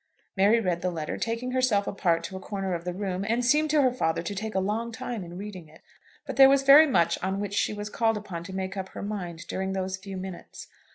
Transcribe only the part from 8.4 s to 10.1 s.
to make up her mind during those